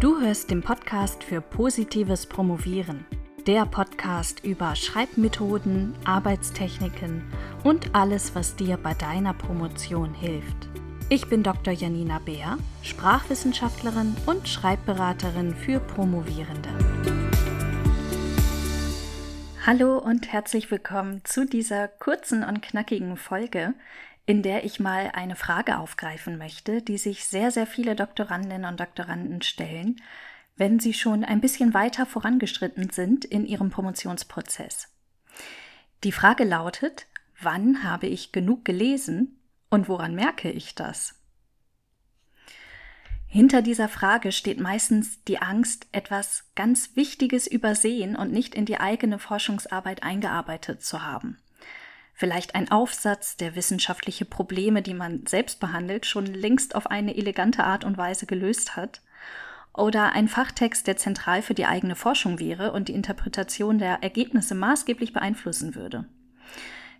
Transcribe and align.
Du 0.00 0.18
hörst 0.18 0.50
den 0.50 0.62
Podcast 0.62 1.22
für 1.22 1.42
positives 1.42 2.24
Promovieren. 2.24 3.04
Der 3.46 3.66
Podcast 3.66 4.42
über 4.42 4.74
Schreibmethoden, 4.74 5.94
Arbeitstechniken 6.06 7.30
und 7.64 7.94
alles, 7.94 8.34
was 8.34 8.56
dir 8.56 8.78
bei 8.78 8.94
deiner 8.94 9.34
Promotion 9.34 10.14
hilft. 10.14 10.70
Ich 11.10 11.28
bin 11.28 11.42
Dr. 11.42 11.74
Janina 11.74 12.18
Beer, 12.18 12.56
Sprachwissenschaftlerin 12.82 14.16
und 14.24 14.48
Schreibberaterin 14.48 15.54
für 15.54 15.80
Promovierende. 15.80 16.70
Hallo 19.66 19.98
und 19.98 20.32
herzlich 20.32 20.70
willkommen 20.70 21.20
zu 21.24 21.44
dieser 21.44 21.86
kurzen 21.86 22.42
und 22.42 22.62
knackigen 22.62 23.18
Folge, 23.18 23.74
in 24.30 24.44
der 24.44 24.64
ich 24.64 24.78
mal 24.78 25.10
eine 25.12 25.34
Frage 25.34 25.78
aufgreifen 25.78 26.38
möchte, 26.38 26.82
die 26.82 26.98
sich 26.98 27.24
sehr, 27.24 27.50
sehr 27.50 27.66
viele 27.66 27.96
Doktorandinnen 27.96 28.64
und 28.64 28.78
Doktoranden 28.78 29.42
stellen, 29.42 30.00
wenn 30.56 30.78
sie 30.78 30.94
schon 30.94 31.24
ein 31.24 31.40
bisschen 31.40 31.74
weiter 31.74 32.06
vorangeschritten 32.06 32.90
sind 32.90 33.24
in 33.24 33.44
ihrem 33.44 33.70
Promotionsprozess. 33.70 34.86
Die 36.04 36.12
Frage 36.12 36.44
lautet, 36.44 37.06
wann 37.40 37.82
habe 37.82 38.06
ich 38.06 38.30
genug 38.30 38.64
gelesen 38.64 39.40
und 39.68 39.88
woran 39.88 40.14
merke 40.14 40.48
ich 40.48 40.76
das? 40.76 41.16
Hinter 43.26 43.62
dieser 43.62 43.88
Frage 43.88 44.30
steht 44.30 44.60
meistens 44.60 45.24
die 45.24 45.42
Angst, 45.42 45.88
etwas 45.90 46.44
ganz 46.54 46.94
Wichtiges 46.94 47.48
übersehen 47.48 48.14
und 48.14 48.30
nicht 48.30 48.54
in 48.54 48.64
die 48.64 48.78
eigene 48.78 49.18
Forschungsarbeit 49.18 50.04
eingearbeitet 50.04 50.84
zu 50.84 51.02
haben 51.02 51.36
vielleicht 52.20 52.54
ein 52.54 52.70
Aufsatz, 52.70 53.38
der 53.38 53.56
wissenschaftliche 53.56 54.26
Probleme, 54.26 54.82
die 54.82 54.92
man 54.92 55.26
selbst 55.26 55.58
behandelt, 55.58 56.04
schon 56.04 56.26
längst 56.26 56.74
auf 56.74 56.86
eine 56.86 57.16
elegante 57.16 57.64
Art 57.64 57.82
und 57.82 57.96
Weise 57.96 58.26
gelöst 58.26 58.76
hat, 58.76 59.00
oder 59.72 60.12
ein 60.12 60.28
Fachtext, 60.28 60.86
der 60.86 60.98
zentral 60.98 61.40
für 61.40 61.54
die 61.54 61.64
eigene 61.64 61.96
Forschung 61.96 62.38
wäre 62.38 62.72
und 62.72 62.88
die 62.88 62.92
Interpretation 62.92 63.78
der 63.78 64.02
Ergebnisse 64.02 64.54
maßgeblich 64.54 65.14
beeinflussen 65.14 65.74
würde. 65.74 66.04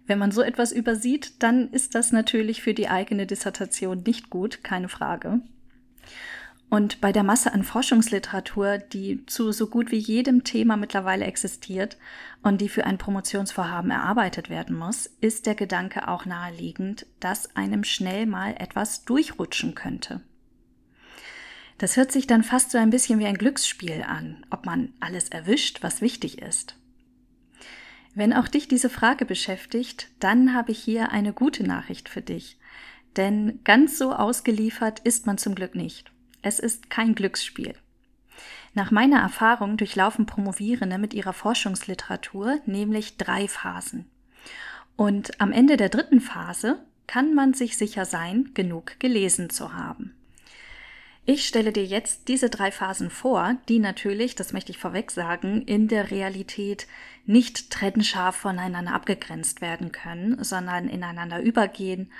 Wenn 0.06 0.18
man 0.18 0.32
so 0.32 0.40
etwas 0.40 0.72
übersieht, 0.72 1.42
dann 1.42 1.70
ist 1.70 1.94
das 1.94 2.12
natürlich 2.12 2.62
für 2.62 2.72
die 2.72 2.88
eigene 2.88 3.26
Dissertation 3.26 4.02
nicht 4.06 4.30
gut, 4.30 4.64
keine 4.64 4.88
Frage. 4.88 5.42
Und 6.70 7.00
bei 7.00 7.10
der 7.10 7.24
Masse 7.24 7.52
an 7.52 7.64
Forschungsliteratur, 7.64 8.78
die 8.78 9.26
zu 9.26 9.50
so 9.50 9.66
gut 9.66 9.90
wie 9.90 9.98
jedem 9.98 10.44
Thema 10.44 10.76
mittlerweile 10.76 11.24
existiert 11.24 11.98
und 12.44 12.60
die 12.60 12.68
für 12.68 12.84
ein 12.84 12.96
Promotionsvorhaben 12.96 13.90
erarbeitet 13.90 14.50
werden 14.50 14.76
muss, 14.76 15.06
ist 15.20 15.46
der 15.46 15.56
Gedanke 15.56 16.06
auch 16.06 16.26
naheliegend, 16.26 17.06
dass 17.18 17.56
einem 17.56 17.82
schnell 17.82 18.26
mal 18.26 18.54
etwas 18.56 19.04
durchrutschen 19.04 19.74
könnte. 19.74 20.20
Das 21.78 21.96
hört 21.96 22.12
sich 22.12 22.28
dann 22.28 22.44
fast 22.44 22.70
so 22.70 22.78
ein 22.78 22.90
bisschen 22.90 23.18
wie 23.18 23.26
ein 23.26 23.38
Glücksspiel 23.38 24.04
an, 24.06 24.46
ob 24.50 24.64
man 24.64 24.92
alles 25.00 25.28
erwischt, 25.28 25.82
was 25.82 26.00
wichtig 26.00 26.40
ist. 26.40 26.76
Wenn 28.14 28.32
auch 28.32 28.46
dich 28.46 28.68
diese 28.68 28.90
Frage 28.90 29.24
beschäftigt, 29.24 30.08
dann 30.20 30.54
habe 30.54 30.70
ich 30.70 30.78
hier 30.78 31.10
eine 31.10 31.32
gute 31.32 31.64
Nachricht 31.64 32.08
für 32.08 32.22
dich. 32.22 32.60
Denn 33.16 33.58
ganz 33.64 33.98
so 33.98 34.12
ausgeliefert 34.12 35.00
ist 35.00 35.26
man 35.26 35.36
zum 35.36 35.56
Glück 35.56 35.74
nicht. 35.74 36.12
Es 36.42 36.58
ist 36.58 36.90
kein 36.90 37.14
Glücksspiel. 37.14 37.74
Nach 38.72 38.90
meiner 38.90 39.20
Erfahrung 39.20 39.76
durchlaufen 39.76 40.26
Promovierende 40.26 40.98
mit 40.98 41.12
ihrer 41.12 41.32
Forschungsliteratur 41.32 42.60
nämlich 42.66 43.16
drei 43.16 43.48
Phasen. 43.48 44.06
Und 44.96 45.40
am 45.40 45.52
Ende 45.52 45.76
der 45.76 45.88
dritten 45.88 46.20
Phase 46.20 46.78
kann 47.06 47.34
man 47.34 47.54
sich 47.54 47.76
sicher 47.76 48.04
sein, 48.04 48.50
genug 48.54 49.00
gelesen 49.00 49.50
zu 49.50 49.74
haben. 49.74 50.14
Ich 51.26 51.46
stelle 51.46 51.72
dir 51.72 51.84
jetzt 51.84 52.28
diese 52.28 52.48
drei 52.48 52.72
Phasen 52.72 53.10
vor, 53.10 53.56
die 53.68 53.78
natürlich, 53.78 54.34
das 54.34 54.52
möchte 54.52 54.72
ich 54.72 54.78
vorweg 54.78 55.10
sagen, 55.10 55.62
in 55.62 55.86
der 55.86 56.10
Realität 56.10 56.86
nicht 57.26 57.70
trennscharf 57.70 58.36
voneinander 58.36 58.94
abgegrenzt 58.94 59.60
werden 59.60 59.92
können, 59.92 60.42
sondern 60.42 60.88
ineinander 60.88 61.40
übergehen, 61.40 62.10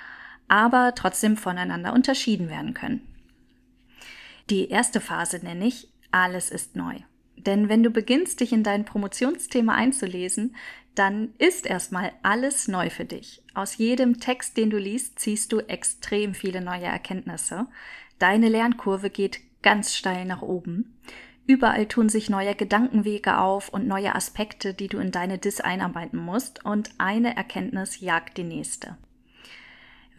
aber 0.48 0.94
trotzdem 0.94 1.36
voneinander 1.36 1.92
unterschieden 1.92 2.48
werden 2.50 2.74
können. 2.74 3.09
Die 4.50 4.68
erste 4.68 5.00
Phase 5.00 5.38
nenne 5.38 5.66
ich 5.66 5.88
Alles 6.10 6.50
ist 6.50 6.74
neu. 6.74 6.96
Denn 7.36 7.68
wenn 7.68 7.84
du 7.84 7.90
beginnst, 7.90 8.40
dich 8.40 8.52
in 8.52 8.64
dein 8.64 8.84
Promotionsthema 8.84 9.74
einzulesen, 9.74 10.56
dann 10.96 11.32
ist 11.38 11.66
erstmal 11.66 12.12
alles 12.22 12.66
neu 12.66 12.90
für 12.90 13.04
dich. 13.04 13.44
Aus 13.54 13.76
jedem 13.76 14.18
Text, 14.18 14.56
den 14.56 14.70
du 14.70 14.76
liest, 14.76 15.20
ziehst 15.20 15.52
du 15.52 15.60
extrem 15.60 16.34
viele 16.34 16.60
neue 16.60 16.86
Erkenntnisse. 16.86 17.68
Deine 18.18 18.48
Lernkurve 18.48 19.08
geht 19.08 19.38
ganz 19.62 19.94
steil 19.94 20.24
nach 20.24 20.42
oben. 20.42 20.98
Überall 21.46 21.86
tun 21.86 22.08
sich 22.08 22.28
neue 22.28 22.56
Gedankenwege 22.56 23.38
auf 23.38 23.68
und 23.68 23.86
neue 23.86 24.16
Aspekte, 24.16 24.74
die 24.74 24.88
du 24.88 24.98
in 24.98 25.12
deine 25.12 25.38
Dis 25.38 25.60
einarbeiten 25.60 26.18
musst, 26.18 26.64
und 26.64 26.90
eine 26.98 27.36
Erkenntnis 27.36 28.00
jagt 28.00 28.36
die 28.36 28.44
nächste. 28.44 28.96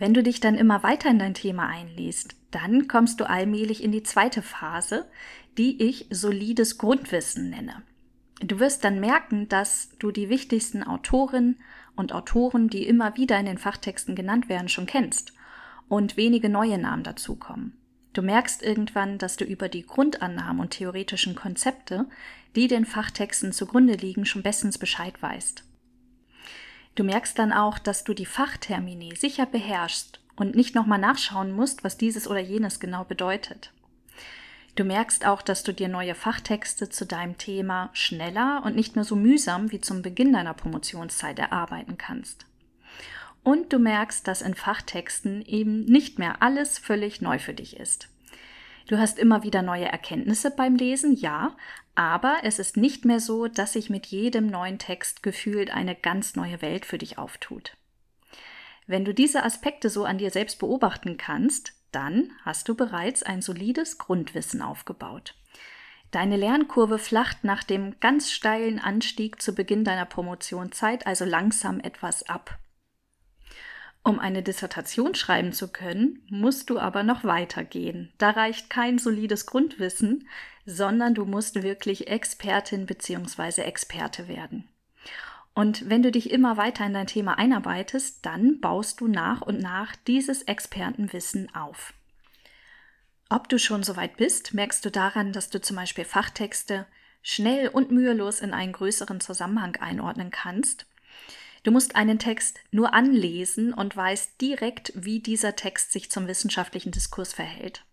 Wenn 0.01 0.15
du 0.15 0.23
dich 0.23 0.39
dann 0.39 0.55
immer 0.55 0.81
weiter 0.81 1.11
in 1.11 1.19
dein 1.19 1.35
Thema 1.35 1.67
einliest, 1.67 2.35
dann 2.49 2.87
kommst 2.87 3.19
du 3.19 3.29
allmählich 3.29 3.83
in 3.83 3.91
die 3.91 4.01
zweite 4.01 4.41
Phase, 4.41 5.05
die 5.59 5.79
ich 5.79 6.07
solides 6.09 6.79
Grundwissen 6.79 7.51
nenne. 7.51 7.83
Du 8.39 8.59
wirst 8.59 8.83
dann 8.83 8.99
merken, 8.99 9.47
dass 9.47 9.91
du 9.99 10.09
die 10.09 10.27
wichtigsten 10.27 10.81
Autorinnen 10.81 11.59
und 11.95 12.13
Autoren, 12.13 12.67
die 12.67 12.87
immer 12.87 13.15
wieder 13.15 13.39
in 13.39 13.45
den 13.45 13.59
Fachtexten 13.59 14.15
genannt 14.15 14.49
werden, 14.49 14.69
schon 14.69 14.87
kennst 14.87 15.33
und 15.87 16.17
wenige 16.17 16.49
neue 16.49 16.79
Namen 16.79 17.03
dazukommen. 17.03 17.77
Du 18.13 18.23
merkst 18.23 18.63
irgendwann, 18.63 19.19
dass 19.19 19.37
du 19.37 19.45
über 19.45 19.69
die 19.69 19.85
Grundannahmen 19.85 20.61
und 20.61 20.71
theoretischen 20.71 21.35
Konzepte, 21.35 22.07
die 22.55 22.67
den 22.67 22.85
Fachtexten 22.85 23.51
zugrunde 23.51 23.93
liegen, 23.93 24.25
schon 24.25 24.41
bestens 24.41 24.79
Bescheid 24.79 25.21
weißt. 25.21 25.63
Du 26.95 27.03
merkst 27.03 27.39
dann 27.39 27.53
auch, 27.53 27.79
dass 27.79 28.03
du 28.03 28.13
die 28.13 28.25
Fachtermini 28.25 29.15
sicher 29.15 29.45
beherrschst 29.45 30.19
und 30.35 30.55
nicht 30.55 30.75
nochmal 30.75 30.99
nachschauen 30.99 31.51
musst, 31.51 31.83
was 31.83 31.97
dieses 31.97 32.27
oder 32.27 32.39
jenes 32.39 32.79
genau 32.79 33.03
bedeutet. 33.05 33.71
Du 34.75 34.83
merkst 34.83 35.25
auch, 35.25 35.41
dass 35.41 35.63
du 35.63 35.73
dir 35.73 35.89
neue 35.89 36.15
Fachtexte 36.15 36.89
zu 36.89 37.05
deinem 37.05 37.37
Thema 37.37 37.89
schneller 37.93 38.61
und 38.65 38.75
nicht 38.75 38.95
mehr 38.95 39.03
so 39.03 39.15
mühsam 39.15 39.71
wie 39.71 39.81
zum 39.81 40.01
Beginn 40.01 40.31
deiner 40.33 40.53
Promotionszeit 40.53 41.39
erarbeiten 41.39 41.97
kannst. 41.97 42.45
Und 43.43 43.73
du 43.73 43.79
merkst, 43.79 44.27
dass 44.27 44.41
in 44.41 44.53
Fachtexten 44.53 45.41
eben 45.41 45.83
nicht 45.85 46.19
mehr 46.19 46.41
alles 46.41 46.77
völlig 46.77 47.21
neu 47.21 47.39
für 47.39 47.53
dich 47.53 47.77
ist. 47.77 48.10
Du 48.91 48.99
hast 48.99 49.19
immer 49.19 49.43
wieder 49.43 49.61
neue 49.61 49.85
Erkenntnisse 49.85 50.51
beim 50.51 50.75
Lesen, 50.75 51.15
ja, 51.15 51.55
aber 51.95 52.39
es 52.43 52.59
ist 52.59 52.75
nicht 52.75 53.05
mehr 53.05 53.21
so, 53.21 53.47
dass 53.47 53.71
sich 53.71 53.89
mit 53.89 54.07
jedem 54.07 54.47
neuen 54.47 54.79
Text 54.79 55.23
gefühlt 55.23 55.71
eine 55.71 55.95
ganz 55.95 56.35
neue 56.35 56.61
Welt 56.61 56.85
für 56.85 56.97
dich 56.97 57.17
auftut. 57.17 57.77
Wenn 58.87 59.05
du 59.05 59.13
diese 59.13 59.43
Aspekte 59.43 59.89
so 59.89 60.03
an 60.03 60.17
dir 60.17 60.29
selbst 60.29 60.59
beobachten 60.59 61.15
kannst, 61.15 61.71
dann 61.93 62.33
hast 62.43 62.67
du 62.67 62.75
bereits 62.75 63.23
ein 63.23 63.41
solides 63.41 63.97
Grundwissen 63.97 64.61
aufgebaut. 64.61 65.35
Deine 66.11 66.35
Lernkurve 66.35 66.99
flacht 66.99 67.45
nach 67.45 67.63
dem 67.63 67.97
ganz 68.01 68.29
steilen 68.29 68.77
Anstieg 68.77 69.41
zu 69.41 69.55
Beginn 69.55 69.85
deiner 69.85 70.05
Promotionszeit 70.05 71.07
also 71.07 71.23
langsam 71.23 71.79
etwas 71.79 72.27
ab. 72.27 72.59
Um 74.03 74.19
eine 74.19 74.41
Dissertation 74.41 75.13
schreiben 75.13 75.53
zu 75.53 75.67
können, 75.67 76.25
musst 76.29 76.69
du 76.69 76.79
aber 76.79 77.03
noch 77.03 77.23
weitergehen. 77.23 78.11
Da 78.17 78.31
reicht 78.31 78.69
kein 78.69 78.97
solides 78.97 79.45
Grundwissen, 79.45 80.27
sondern 80.65 81.13
du 81.13 81.25
musst 81.25 81.61
wirklich 81.61 82.07
Expertin 82.07 82.87
bzw. 82.87 83.61
Experte 83.61 84.27
werden. 84.27 84.67
Und 85.53 85.89
wenn 85.89 86.01
du 86.01 86.11
dich 86.11 86.31
immer 86.31 86.57
weiter 86.57 86.85
in 86.85 86.93
dein 86.93 87.07
Thema 87.07 87.37
einarbeitest, 87.37 88.25
dann 88.25 88.59
baust 88.59 89.01
du 89.01 89.07
nach 89.07 89.41
und 89.41 89.59
nach 89.59 89.95
dieses 89.95 90.43
Expertenwissen 90.43 91.53
auf. 91.53 91.93
Ob 93.29 93.49
du 93.49 93.59
schon 93.59 93.83
so 93.83 93.95
weit 93.95 94.17
bist, 94.17 94.53
merkst 94.53 94.83
du 94.83 94.89
daran, 94.89 95.31
dass 95.33 95.49
du 95.49 95.61
zum 95.61 95.75
Beispiel 95.75 96.05
Fachtexte 96.05 96.85
schnell 97.21 97.67
und 97.67 97.91
mühelos 97.91 98.39
in 98.39 98.53
einen 98.53 98.71
größeren 98.71 99.19
Zusammenhang 99.19 99.75
einordnen 99.77 100.31
kannst. 100.31 100.85
Du 101.63 101.71
musst 101.71 101.95
einen 101.95 102.17
Text 102.17 102.59
nur 102.71 102.93
anlesen 102.93 103.73
und 103.73 103.95
weißt 103.95 104.41
direkt, 104.41 104.91
wie 104.95 105.19
dieser 105.19 105.55
Text 105.55 105.91
sich 105.91 106.09
zum 106.09 106.27
wissenschaftlichen 106.27 106.91
Diskurs 106.91 107.33
verhält. 107.33 107.85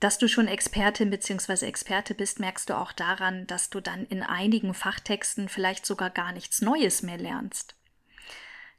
Dass 0.00 0.18
du 0.18 0.28
schon 0.28 0.48
Expertin 0.48 1.10
bzw. 1.10 1.66
Experte 1.66 2.14
bist, 2.14 2.40
merkst 2.40 2.68
du 2.70 2.76
auch 2.76 2.92
daran, 2.92 3.46
dass 3.46 3.70
du 3.70 3.80
dann 3.80 4.06
in 4.06 4.22
einigen 4.22 4.74
Fachtexten 4.74 5.48
vielleicht 5.48 5.86
sogar 5.86 6.10
gar 6.10 6.32
nichts 6.32 6.62
Neues 6.62 7.02
mehr 7.02 7.18
lernst. 7.18 7.76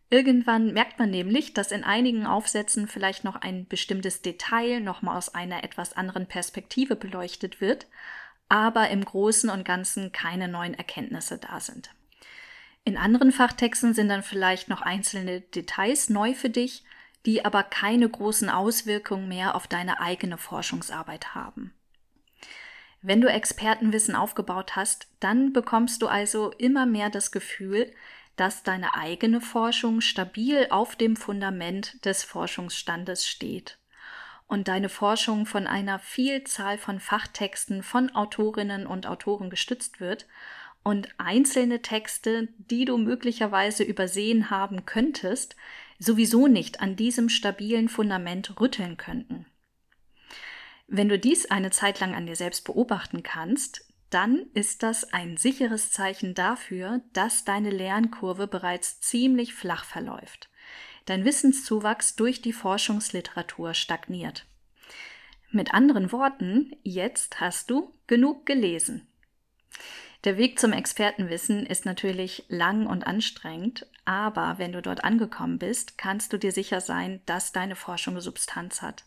Irgendwann 0.09 0.73
merkt 0.73 0.99
man 0.99 1.09
nämlich, 1.09 1.53
dass 1.53 1.71
in 1.71 1.83
einigen 1.83 2.27
Aufsätzen 2.27 2.87
vielleicht 2.87 3.23
noch 3.23 3.35
ein 3.35 3.67
bestimmtes 3.67 4.21
Detail 4.21 4.79
nochmal 4.79 5.17
aus 5.17 5.33
einer 5.33 5.63
etwas 5.63 5.93
anderen 5.93 6.27
Perspektive 6.27 6.95
beleuchtet 6.95 7.59
wird, 7.59 7.87
aber 8.47 8.89
im 8.89 9.03
Großen 9.03 9.49
und 9.49 9.65
Ganzen 9.65 10.11
keine 10.11 10.47
neuen 10.47 10.75
Erkenntnisse 10.75 11.39
da 11.39 11.59
sind. 11.59 11.94
In 12.85 12.97
anderen 12.97 13.31
Fachtexten 13.31 13.95
sind 13.95 14.09
dann 14.09 14.21
vielleicht 14.21 14.69
noch 14.69 14.81
einzelne 14.81 15.41
Details 15.41 16.09
neu 16.09 16.35
für 16.35 16.51
dich, 16.51 16.83
die 17.25 17.43
aber 17.43 17.63
keine 17.63 18.07
großen 18.07 18.47
Auswirkungen 18.47 19.27
mehr 19.27 19.55
auf 19.55 19.67
deine 19.67 19.99
eigene 19.99 20.37
Forschungsarbeit 20.37 21.33
haben. 21.33 21.73
Wenn 23.01 23.21
du 23.21 23.27
Expertenwissen 23.27 24.15
aufgebaut 24.15 24.75
hast, 24.75 25.07
dann 25.19 25.51
bekommst 25.51 26.03
du 26.03 26.07
also 26.07 26.51
immer 26.51 26.85
mehr 26.85 27.09
das 27.09 27.31
Gefühl, 27.31 27.91
dass 28.35 28.61
deine 28.61 28.93
eigene 28.93 29.41
Forschung 29.41 29.99
stabil 30.01 30.67
auf 30.69 30.95
dem 30.95 31.15
Fundament 31.15 32.05
des 32.05 32.23
Forschungsstandes 32.23 33.27
steht 33.27 33.79
und 34.47 34.67
deine 34.67 34.89
Forschung 34.89 35.47
von 35.47 35.65
einer 35.65 35.97
Vielzahl 35.97 36.77
von 36.77 36.99
Fachtexten 36.99 37.81
von 37.81 38.13
Autorinnen 38.13 38.85
und 38.85 39.07
Autoren 39.07 39.49
gestützt 39.49 39.99
wird 39.99 40.27
und 40.85 41.09
einzelne 41.17 41.81
Texte, 41.81 42.47
die 42.57 42.85
du 42.85 42.97
möglicherweise 42.97 43.83
übersehen 43.83 44.51
haben 44.51 44.85
könntest, 44.85 45.55
sowieso 45.97 46.45
nicht 46.45 46.79
an 46.79 46.95
diesem 46.95 47.27
stabilen 47.27 47.89
Fundament 47.89 48.59
rütteln 48.61 48.95
könnten. 48.95 49.47
Wenn 50.87 51.09
du 51.09 51.17
dies 51.17 51.49
eine 51.49 51.71
Zeit 51.71 51.99
lang 51.99 52.13
an 52.13 52.27
dir 52.27 52.35
selbst 52.35 52.65
beobachten 52.65 53.23
kannst, 53.23 53.91
dann 54.11 54.45
ist 54.53 54.83
das 54.83 55.11
ein 55.11 55.37
sicheres 55.37 55.91
Zeichen 55.91 56.35
dafür, 56.35 57.01
dass 57.13 57.43
deine 57.43 57.71
Lernkurve 57.71 58.45
bereits 58.45 59.01
ziemlich 59.01 59.55
flach 59.55 59.85
verläuft. 59.85 60.51
Dein 61.05 61.25
Wissenszuwachs 61.25 62.15
durch 62.15 62.43
die 62.43 62.53
Forschungsliteratur 62.53 63.73
stagniert. 63.73 64.45
Mit 65.49 65.73
anderen 65.73 66.11
Worten, 66.11 66.75
jetzt 66.83 67.39
hast 67.39 67.71
du 67.71 67.91
genug 68.05 68.45
gelesen. 68.45 69.07
Der 70.25 70.37
Weg 70.37 70.59
zum 70.59 70.73
Expertenwissen 70.73 71.67
ist 71.67 71.85
natürlich 71.85 72.45
lang 72.49 72.87
und 72.87 73.05
anstrengend, 73.05 73.85
aber 74.05 74.55
wenn 74.57 74.71
du 74.71 74.81
dort 74.81 75.03
angekommen 75.03 75.59
bist, 75.59 75.99
kannst 75.99 76.33
du 76.33 76.39
dir 76.39 76.51
sicher 76.51 76.81
sein, 76.81 77.21
dass 77.27 77.51
deine 77.51 77.75
Forschung 77.75 78.19
Substanz 78.19 78.81
hat. 78.81 79.05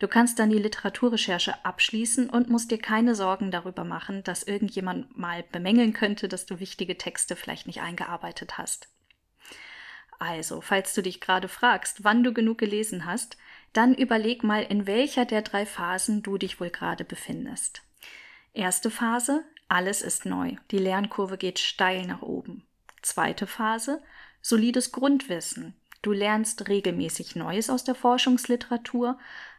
Du 0.00 0.08
kannst 0.08 0.38
dann 0.38 0.50
die 0.50 0.58
Literaturrecherche 0.58 1.64
abschließen 1.64 2.28
und 2.28 2.50
musst 2.50 2.70
dir 2.70 2.78
keine 2.78 3.14
Sorgen 3.14 3.50
darüber 3.50 3.84
machen, 3.84 4.22
dass 4.22 4.42
irgendjemand 4.42 5.16
mal 5.16 5.44
bemängeln 5.50 5.94
könnte, 5.94 6.28
dass 6.28 6.44
du 6.44 6.60
wichtige 6.60 6.98
Texte 6.98 7.36
vielleicht 7.36 7.66
nicht 7.66 7.80
eingearbeitet 7.80 8.58
hast. 8.58 8.88
Also, 10.18 10.60
falls 10.60 10.92
du 10.92 11.00
dich 11.00 11.22
gerade 11.22 11.48
fragst, 11.48 12.04
wann 12.04 12.22
du 12.22 12.34
genug 12.34 12.58
gelesen 12.58 13.06
hast, 13.06 13.38
dann 13.72 13.94
überleg 13.94 14.44
mal, 14.44 14.62
in 14.62 14.86
welcher 14.86 15.24
der 15.24 15.40
drei 15.40 15.64
Phasen 15.64 16.22
du 16.22 16.36
dich 16.36 16.60
wohl 16.60 16.68
gerade 16.68 17.04
befindest. 17.04 17.82
Erste 18.52 18.90
Phase, 18.90 19.44
alles 19.70 20.02
ist 20.02 20.26
neu. 20.26 20.56
Die 20.72 20.78
Lernkurve 20.78 21.38
geht 21.38 21.58
steil 21.60 22.04
nach 22.04 22.22
oben. 22.22 22.64
Zweite 23.02 23.46
Phase, 23.46 24.02
solides 24.42 24.90
Grundwissen. 24.90 25.74
Du 26.02 26.12
lernst 26.12 26.68
regelmäßig 26.68 27.36
Neues 27.36 27.70
aus 27.70 27.84
der 27.84 27.94
Forschungsliteratur, 27.94 29.18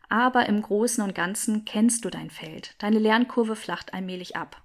aber 0.10 0.48
im 0.48 0.62
Großen 0.62 1.02
und 1.02 1.16
Ganzen 1.16 1.64
kennst 1.64 2.04
du 2.04 2.10
dein 2.10 2.30
Feld. 2.30 2.76
Deine 2.80 3.00
Lernkurve 3.00 3.56
flacht 3.56 3.94
allmählich 3.94 4.36
ab. 4.36 4.62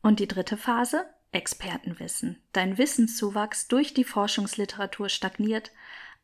Und 0.00 0.20
die 0.20 0.28
dritte 0.28 0.56
Phase? 0.56 1.06
Expertenwissen. 1.32 2.40
Dein 2.52 2.78
Wissenszuwachs 2.78 3.66
durch 3.66 3.94
die 3.94 4.04
Forschungsliteratur 4.04 5.08
stagniert. 5.08 5.72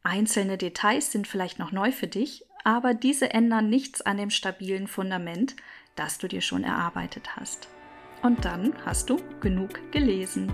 Einzelne 0.05 0.59
Details 0.59 1.11
sind 1.11 1.27
vielleicht 1.27 1.59
noch 1.59 1.73
neu 1.73 1.91
für 1.91 2.07
dich, 2.07 2.45
aber 2.63 2.95
diese 2.95 3.31
ändern 3.31 3.69
nichts 3.69 4.03
an 4.03 4.19
dem 4.19 4.31
stabilen 4.31 4.87
Fundament, 4.87 5.57
das 5.97 6.19
du 6.19 6.29
dir 6.29 6.43
schon 6.43 6.63
erarbeitet 6.63 7.35
hast. 7.37 7.69
Und 8.23 8.45
dann 8.45 8.73
hast 8.85 9.11
du 9.11 9.19
genug 9.41 9.81
gelesen. 9.93 10.53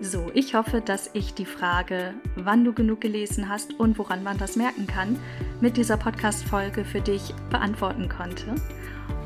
So, 0.00 0.30
ich 0.34 0.54
hoffe, 0.54 0.82
dass 0.82 1.10
ich 1.14 1.32
die 1.32 1.46
Frage, 1.46 2.12
wann 2.34 2.64
du 2.64 2.74
genug 2.74 3.00
gelesen 3.00 3.48
hast 3.48 3.72
und 3.80 3.98
woran 3.98 4.22
man 4.22 4.36
das 4.36 4.56
merken 4.56 4.86
kann, 4.86 5.18
mit 5.60 5.78
dieser 5.78 5.96
Podcast-Folge 5.96 6.84
für 6.84 7.00
dich 7.00 7.34
beantworten 7.50 8.08
konnte. 8.08 8.54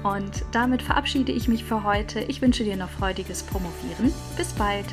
Und 0.05 0.44
damit 0.52 0.82
verabschiede 0.82 1.32
ich 1.32 1.49
mich 1.49 1.64
für 1.64 1.82
heute. 1.82 2.20
Ich 2.20 2.41
wünsche 2.41 2.64
dir 2.64 2.76
noch 2.76 2.91
freudiges 2.91 3.43
Promovieren. 3.43 4.12
Bis 4.37 4.52
bald. 4.52 4.87